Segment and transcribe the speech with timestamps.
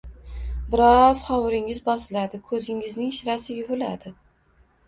[0.71, 4.17] Biroz hovuringiz bosiladi, ko‘zingizning shirasi yuviladi.